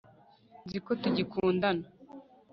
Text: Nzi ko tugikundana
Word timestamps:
Nzi 0.65 0.77
ko 0.85 0.91
tugikundana 1.01 1.85